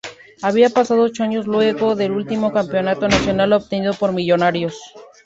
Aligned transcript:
Habían 0.41 0.71
pasado 0.71 1.03
ocho 1.03 1.21
años 1.21 1.45
luego 1.45 1.93
del 1.95 2.13
último 2.13 2.51
campeonato 2.51 3.07
nacional 3.07 3.53
obtenido 3.53 3.93
por 3.93 4.13
Millonarios. 4.13 4.81